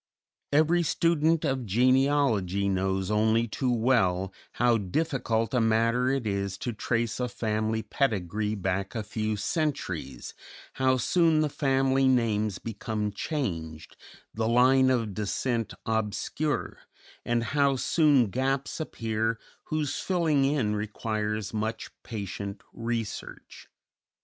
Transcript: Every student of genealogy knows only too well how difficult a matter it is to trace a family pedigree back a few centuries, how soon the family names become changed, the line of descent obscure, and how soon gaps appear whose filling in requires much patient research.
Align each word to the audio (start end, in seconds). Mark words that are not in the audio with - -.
Every 0.51 0.81
student 0.81 1.45
of 1.45 1.63
genealogy 1.67 2.67
knows 2.67 3.11
only 3.11 3.47
too 3.47 3.71
well 3.71 4.33
how 4.53 4.79
difficult 4.79 5.53
a 5.53 5.61
matter 5.61 6.09
it 6.09 6.25
is 6.25 6.57
to 6.57 6.73
trace 6.73 7.19
a 7.19 7.29
family 7.29 7.83
pedigree 7.83 8.55
back 8.55 8.95
a 8.95 9.03
few 9.03 9.37
centuries, 9.37 10.33
how 10.81 10.97
soon 10.97 11.41
the 11.41 11.49
family 11.49 12.07
names 12.07 12.57
become 12.57 13.11
changed, 13.11 13.95
the 14.33 14.47
line 14.47 14.89
of 14.89 15.13
descent 15.13 15.75
obscure, 15.85 16.79
and 17.23 17.43
how 17.53 17.75
soon 17.75 18.31
gaps 18.31 18.79
appear 18.79 19.39
whose 19.65 19.99
filling 19.99 20.45
in 20.45 20.75
requires 20.75 21.53
much 21.53 21.91
patient 22.01 22.63
research. 22.73 23.67